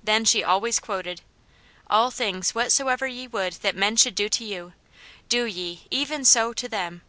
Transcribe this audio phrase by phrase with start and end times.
[0.00, 1.22] Then she always quoted:
[1.90, 4.74] "All things whatsoever ye would that men should do to you,
[5.28, 7.02] do ye EVEN SO to them."